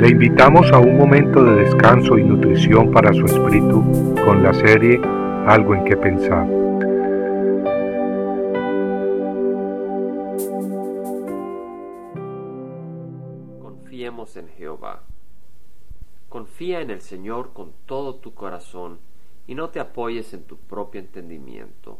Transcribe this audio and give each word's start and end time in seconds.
Le 0.00 0.08
invitamos 0.08 0.72
a 0.72 0.78
un 0.78 0.96
momento 0.96 1.44
de 1.44 1.56
descanso 1.56 2.16
y 2.16 2.24
nutrición 2.24 2.90
para 2.90 3.12
su 3.12 3.26
espíritu 3.26 4.14
con 4.24 4.42
la 4.42 4.54
serie 4.54 4.98
Algo 5.46 5.74
en 5.74 5.84
que 5.84 5.94
pensar. 5.94 6.48
Confiemos 13.60 14.38
en 14.38 14.48
Jehová. 14.48 15.02
Confía 16.30 16.80
en 16.80 16.88
el 16.88 17.02
Señor 17.02 17.52
con 17.52 17.74
todo 17.84 18.14
tu 18.14 18.32
corazón 18.32 19.00
y 19.46 19.54
no 19.54 19.68
te 19.68 19.80
apoyes 19.80 20.32
en 20.32 20.44
tu 20.44 20.56
propio 20.56 21.02
entendimiento. 21.02 21.98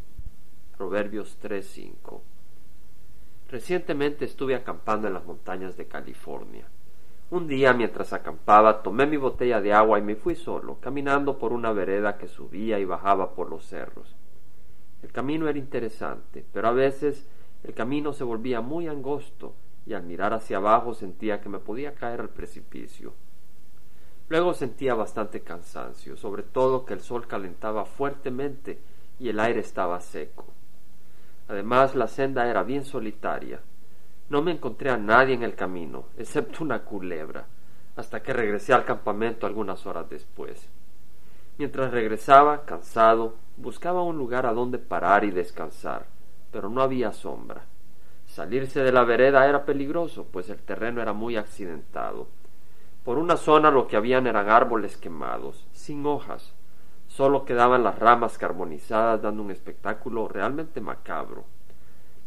Proverbios 0.79 1.37
3:5 1.43 2.23
Recientemente 3.51 4.25
estuve 4.25 4.55
acampando 4.55 5.07
en 5.07 5.13
las 5.13 5.27
montañas 5.27 5.77
de 5.77 5.87
California. 5.87 6.65
Un 7.31 7.47
día 7.47 7.73
mientras 7.73 8.13
acampaba 8.13 8.83
tomé 8.83 9.07
mi 9.07 9.17
botella 9.17 9.61
de 9.61 9.73
agua 9.73 10.01
y 10.01 10.03
me 10.03 10.17
fui 10.17 10.35
solo, 10.35 10.79
caminando 10.81 11.39
por 11.39 11.53
una 11.53 11.73
vereda 11.73 12.19
que 12.19 12.27
subía 12.27 12.81
y 12.81 12.85
bajaba 12.85 13.35
por 13.35 13.49
los 13.49 13.65
cerros. 13.65 14.17
El 15.01 15.13
camino 15.13 15.49
era 15.49 15.59
interesante, 15.59 16.45
pero 16.53 16.67
a 16.67 16.73
veces 16.73 17.29
el 17.63 17.73
camino 17.73 18.13
se 18.13 18.25
volvía 18.25 18.61
muy 18.61 18.89
angosto 18.89 19.55
y 19.87 19.93
al 19.93 20.03
mirar 20.03 20.35
hacia 20.35 20.57
abajo 20.57 20.93
sentía 20.93 21.41
que 21.41 21.49
me 21.49 21.61
podía 21.61 21.95
caer 21.95 22.21
al 22.21 22.31
precipicio. 22.31 23.15
Luego 24.29 24.53
sentía 24.53 24.95
bastante 24.95 25.43
cansancio, 25.43 26.17
sobre 26.17 26.43
todo 26.43 26.85
que 26.85 26.95
el 26.95 27.01
sol 27.01 27.29
calentaba 27.29 27.85
fuertemente 27.85 28.81
y 29.21 29.29
el 29.29 29.39
aire 29.39 29.61
estaba 29.61 30.01
seco. 30.01 30.47
Además 31.47 31.95
la 31.95 32.09
senda 32.09 32.49
era 32.49 32.65
bien 32.65 32.85
solitaria. 32.85 33.61
No 34.31 34.41
me 34.41 34.53
encontré 34.53 34.89
a 34.89 34.97
nadie 34.97 35.35
en 35.35 35.43
el 35.43 35.55
camino, 35.55 36.05
excepto 36.17 36.65
una 36.65 36.85
culebra, 36.85 37.45
hasta 37.97 38.23
que 38.23 38.33
regresé 38.33 38.73
al 38.73 38.87
campamento 38.87 39.47
algunas 39.47 39.85
horas 39.85 40.09
después. 40.09 40.71
Mientras 41.59 41.91
regresaba, 41.91 42.65
cansado, 42.65 43.35
buscaba 43.59 44.03
un 44.03 44.17
lugar 44.17 44.47
a 44.47 44.55
donde 44.55 44.79
parar 44.79 45.25
y 45.25 45.31
descansar, 45.31 46.07
pero 46.51 46.71
no 46.71 46.81
había 46.81 47.13
sombra. 47.13 47.65
Salirse 48.25 48.83
de 48.83 48.93
la 48.93 49.05
vereda 49.05 49.47
era 49.47 49.67
peligroso, 49.67 50.27
pues 50.33 50.49
el 50.49 50.63
terreno 50.63 51.03
era 51.03 51.13
muy 51.13 51.37
accidentado. 51.37 52.29
Por 53.05 53.19
una 53.19 53.37
zona 53.37 53.71
lo 53.71 53.87
que 53.87 53.97
habían 53.99 54.27
eran 54.27 54.49
árboles 54.49 54.97
quemados, 54.97 55.67
sin 55.73 56.07
hojas, 56.07 56.55
Solo 57.11 57.45
quedaban 57.45 57.83
las 57.83 57.99
ramas 57.99 58.39
carbonizadas 58.39 59.21
dando 59.21 59.43
un 59.43 59.51
espectáculo 59.51 60.29
realmente 60.29 60.81
macabro. 60.81 61.45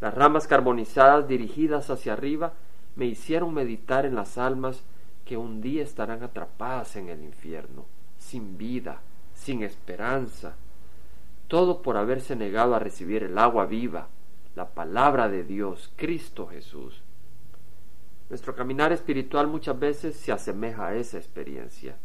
Las 0.03 0.13
ramas 0.13 0.47
carbonizadas 0.47 1.29
dirigidas 1.29 1.89
hacia 1.89 2.11
arriba 2.11 2.51
me 2.97 3.05
hicieron 3.05 3.53
meditar 3.53 4.05
en 4.05 4.15
las 4.15 4.37
almas 4.37 4.83
que 5.23 5.37
un 5.37 5.61
día 5.61 5.81
estarán 5.81 6.23
atrapadas 6.23 6.97
en 6.97 7.07
el 7.07 7.23
infierno, 7.23 7.85
sin 8.17 8.57
vida, 8.57 8.99
sin 9.33 9.63
esperanza, 9.63 10.57
todo 11.47 11.81
por 11.81 11.95
haberse 11.95 12.35
negado 12.35 12.75
a 12.75 12.79
recibir 12.79 13.23
el 13.23 13.37
agua 13.37 13.65
viva, 13.65 14.09
la 14.57 14.67
palabra 14.67 15.29
de 15.29 15.45
Dios, 15.45 15.93
Cristo 15.95 16.47
Jesús. 16.47 17.01
Nuestro 18.29 18.55
caminar 18.55 18.91
espiritual 18.91 19.47
muchas 19.47 19.79
veces 19.79 20.17
se 20.17 20.33
asemeja 20.33 20.87
a 20.87 20.95
esa 20.95 21.17
experiencia. 21.17 21.95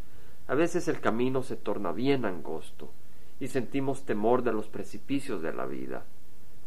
A 0.47 0.55
veces 0.55 0.87
el 0.87 1.01
camino 1.01 1.43
se 1.43 1.57
torna 1.57 1.91
bien 1.91 2.27
angosto 2.27 2.93
y 3.41 3.49
sentimos 3.49 4.05
temor 4.05 4.45
de 4.45 4.53
los 4.53 4.69
precipicios 4.69 5.43
de 5.43 5.53
la 5.53 5.67
vida. 5.67 6.05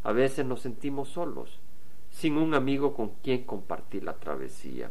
A 0.03 0.11
veces 0.13 0.45
nos 0.45 0.61
sentimos 0.61 1.09
solos, 1.09 1.59
sin 2.09 2.37
un 2.37 2.55
amigo 2.55 2.93
con 2.93 3.09
quien 3.23 3.43
compartir 3.43 4.03
la 4.03 4.13
travesía. 4.13 4.89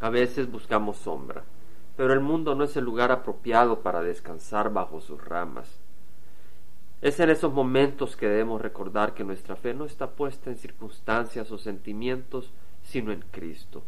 A 0.00 0.10
veces 0.10 0.50
buscamos 0.50 0.98
sombra, 0.98 1.44
pero 1.96 2.12
el 2.12 2.20
mundo 2.20 2.54
no 2.54 2.64
es 2.64 2.76
el 2.76 2.84
lugar 2.84 3.10
apropiado 3.10 3.80
para 3.80 4.02
descansar 4.02 4.70
bajo 4.70 5.00
sus 5.00 5.24
ramas. 5.24 5.80
Es 7.00 7.20
en 7.20 7.30
esos 7.30 7.52
momentos 7.52 8.16
que 8.16 8.28
debemos 8.28 8.60
recordar 8.60 9.14
que 9.14 9.24
nuestra 9.24 9.56
fe 9.56 9.72
no 9.72 9.86
está 9.86 10.10
puesta 10.10 10.50
en 10.50 10.56
circunstancias 10.56 11.50
o 11.50 11.56
sentimientos, 11.56 12.52
sino 12.82 13.12
en 13.12 13.24
Cristo. 13.30 13.82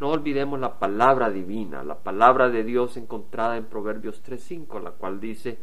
No 0.00 0.10
olvidemos 0.10 0.58
la 0.58 0.78
palabra 0.78 1.30
divina, 1.30 1.84
la 1.84 1.98
palabra 1.98 2.50
de 2.50 2.64
Dios 2.64 2.96
encontrada 2.96 3.56
en 3.56 3.64
Proverbios 3.64 4.22
3.5, 4.24 4.82
la 4.82 4.90
cual 4.90 5.20
dice, 5.20 5.58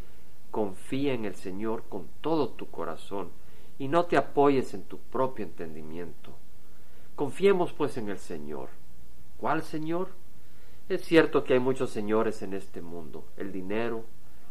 confía 0.51 1.13
en 1.13 1.25
el 1.25 1.35
Señor 1.35 1.83
con 1.89 2.07
todo 2.21 2.49
tu 2.49 2.69
corazón 2.69 3.29
y 3.79 3.87
no 3.87 4.05
te 4.05 4.17
apoyes 4.17 4.73
en 4.73 4.83
tu 4.83 4.97
propio 4.97 5.45
entendimiento. 5.45 6.35
Confiemos 7.15 7.73
pues 7.73 7.97
en 7.97 8.09
el 8.09 8.17
Señor. 8.17 8.69
¿Cuál 9.37 9.61
Señor? 9.61 10.09
Es 10.89 11.03
cierto 11.03 11.43
que 11.43 11.53
hay 11.53 11.59
muchos 11.59 11.91
señores 11.91 12.41
en 12.41 12.53
este 12.53 12.81
mundo, 12.81 13.25
el 13.37 13.51
dinero, 13.51 14.03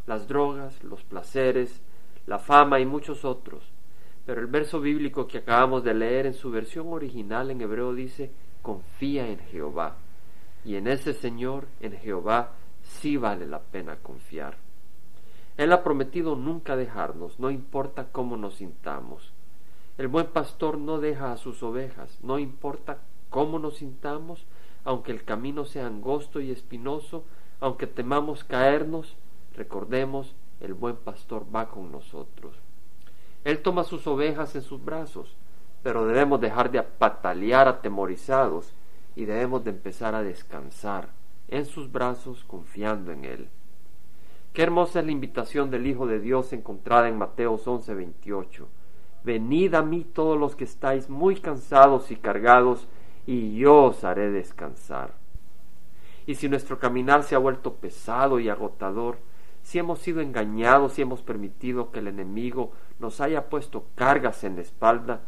las 0.07 0.27
drogas, 0.29 0.83
los 0.83 1.03
placeres, 1.05 1.83
la 2.27 2.39
fama 2.39 2.81
y 2.81 2.87
muchos 2.87 3.25
otros. 3.25 3.65
Pero 4.25 4.41
el 4.41 4.47
verso 4.47 4.81
bíblico 4.81 5.27
que 5.27 5.39
acabamos 5.39 5.85
de 5.85 5.95
leer 5.95 6.27
en 6.27 6.35
su 6.35 6.51
versión 6.51 6.89
original 6.89 7.51
en 7.51 7.61
hebreo 7.61 7.93
dice, 7.95 8.31
confía 8.63 9.29
en 9.29 9.41
Jehová. 9.41 9.97
Y 10.65 10.77
en 10.77 10.87
ese 10.87 11.13
Señor, 11.13 11.67
en 11.81 11.99
Jehová, 11.99 12.53
sí 12.83 13.17
vale 13.17 13.47
la 13.47 13.61
pena 13.61 13.97
confiar. 13.97 14.57
Él 15.63 15.73
ha 15.73 15.85
prometido 15.85 16.35
nunca 16.35 16.75
dejarnos, 16.75 17.39
no 17.39 17.49
importa 17.49 18.09
cómo 18.11 18.37
nos 18.37 18.57
sintamos. 18.57 19.33
El 19.97 20.09
buen 20.09 20.27
pastor 20.27 20.77
no 20.77 20.99
deja 20.99 21.31
a 21.31 21.37
sus 21.37 21.63
ovejas, 21.63 22.19
no 22.21 22.41
importa 22.41 22.99
cómo 23.31 23.61
nos 23.61 23.77
sintamos, 23.77 24.45
aunque 24.83 25.13
el 25.13 25.23
camino 25.23 25.65
sea 25.65 25.87
angosto 25.87 26.41
y 26.41 26.51
espinoso, 26.51 27.23
aunque 27.61 27.87
temamos 27.87 28.43
caernos, 28.43 29.15
recordemos, 29.55 30.35
el 30.61 30.75
buen 30.75 30.97
pastor 30.97 31.47
va 31.55 31.69
con 31.69 31.93
nosotros. 31.93 32.57
Él 33.45 33.63
toma 33.63 33.85
sus 33.85 34.05
ovejas 34.09 34.57
en 34.57 34.63
sus 34.63 34.85
brazos, 34.85 35.37
pero 35.85 36.07
debemos 36.07 36.41
dejar 36.41 36.73
de 36.73 36.83
patalear 36.83 37.69
atemorizados 37.69 38.75
y 39.15 39.27
debemos 39.27 39.63
de 39.63 39.71
empezar 39.71 40.17
a 40.17 40.25
descansar 40.25 41.11
en 41.47 41.67
sus 41.67 41.93
brazos 41.93 42.43
confiando 42.49 43.13
en 43.13 43.25
Él. 43.25 43.49
Qué 44.53 44.63
hermosa 44.63 45.01
es 45.01 45.07
la 45.07 45.13
invitación 45.13 45.71
del 45.71 45.87
Hijo 45.87 46.07
de 46.07 46.21
Dios 46.21 46.53
encontrada 46.53 47.09
en 47.09 47.17
Mateos 47.17 47.67
11:28. 47.67 48.69
Venid 49.25 49.75
a 49.75 49.83
mí 49.83 50.05
todos 50.05 50.39
los 50.39 50.57
que 50.57 50.65
estáis 50.65 51.09
muy 51.09 51.37
cansados 51.37 52.11
y 52.11 52.17
cargados, 52.17 52.89
y 53.27 53.57
yo 53.57 53.85
os 53.85 54.05
haré 54.05 54.31
descansar. 54.31 55.15
Y 56.27 56.35
si 56.35 56.49
nuestro 56.49 56.79
caminar 56.79 57.23
se 57.23 57.35
ha 57.35 57.39
vuelto 57.39 57.75
pesado 57.75 58.41
y 58.41 58.49
agotador, 58.49 59.19
si 59.63 59.79
hemos 59.79 60.01
sido 60.01 60.21
engañados 60.21 60.99
y 60.99 61.03
hemos 61.03 61.23
permitido 61.23 61.91
que 61.91 62.01
el 62.01 62.09
enemigo 62.09 62.73
nos 62.99 63.21
haya 63.21 63.49
puesto 63.49 63.87
cargas 63.95 64.45
en 64.45 64.57
la 64.57 64.63
espalda, 64.63 65.23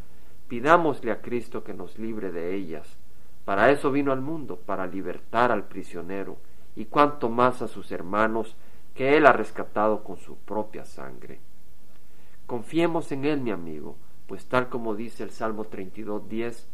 Pidámosle 0.48 1.10
a 1.10 1.22
Cristo 1.22 1.64
que 1.64 1.72
nos 1.72 1.98
libre 1.98 2.30
de 2.30 2.54
ellas. 2.54 2.98
Para 3.44 3.70
eso 3.70 3.90
vino 3.90 4.12
al 4.12 4.20
mundo, 4.20 4.56
para 4.56 4.86
libertar 4.86 5.50
al 5.50 5.64
prisionero, 5.64 6.36
y 6.76 6.86
cuanto 6.86 7.28
más 7.28 7.62
a 7.62 7.68
sus 7.68 7.90
hermanos 7.92 8.56
que 8.94 9.16
Él 9.16 9.26
ha 9.26 9.32
rescatado 9.32 10.04
con 10.04 10.16
su 10.16 10.36
propia 10.36 10.84
sangre. 10.84 11.40
Confiemos 12.46 13.10
en 13.12 13.24
Él, 13.24 13.40
mi 13.40 13.50
amigo, 13.50 13.96
pues 14.26 14.46
tal 14.46 14.68
como 14.68 14.94
dice 14.94 15.22
el 15.24 15.30
Salmo 15.30 15.64
32.10, 15.64 16.64